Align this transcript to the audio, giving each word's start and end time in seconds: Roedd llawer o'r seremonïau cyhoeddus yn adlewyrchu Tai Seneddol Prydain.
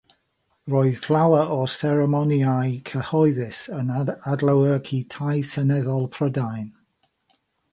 Roedd 0.75 1.03
llawer 1.07 1.51
o'r 1.55 1.67
seremonïau 1.73 2.71
cyhoeddus 2.91 3.59
yn 3.81 3.93
adlewyrchu 4.33 5.03
Tai 5.17 5.37
Seneddol 5.51 6.09
Prydain. 6.17 6.69